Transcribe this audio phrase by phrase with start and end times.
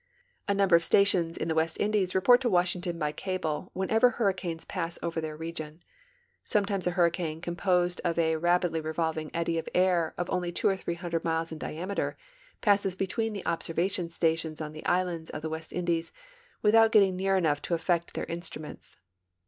[0.47, 4.65] A number of stations in the West Indies report to Washington by cable Avhenever hurricanes
[4.65, 5.83] pass over their region.
[6.43, 10.67] Sometimes a hurricane composed of a rap idly revolving eddy of air of only two
[10.67, 12.17] or three hundred miles in diameter
[12.61, 16.11] passes between the observation stations on the islands of the West Indies
[16.63, 18.97] without getting near enough to affect their instruments.